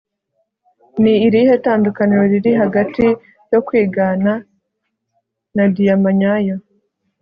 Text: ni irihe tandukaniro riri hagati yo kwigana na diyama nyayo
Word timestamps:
ni 1.01 1.13
irihe 1.27 1.53
tandukaniro 1.65 2.23
riri 2.31 2.51
hagati 2.61 3.05
yo 3.51 3.59
kwigana 3.67 4.31
na 5.55 5.63
diyama 5.75 6.09
nyayo 6.19 6.55